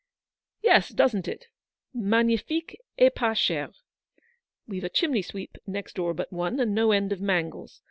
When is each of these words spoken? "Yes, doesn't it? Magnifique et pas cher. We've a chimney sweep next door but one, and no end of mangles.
"Yes, 0.63 0.89
doesn't 0.89 1.27
it? 1.27 1.49
Magnifique 1.93 2.75
et 2.97 3.13
pas 3.13 3.37
cher. 3.37 3.71
We've 4.67 4.83
a 4.83 4.89
chimney 4.89 5.21
sweep 5.21 5.59
next 5.67 5.93
door 5.95 6.15
but 6.15 6.33
one, 6.33 6.59
and 6.59 6.73
no 6.73 6.91
end 6.91 7.11
of 7.11 7.21
mangles. 7.21 7.79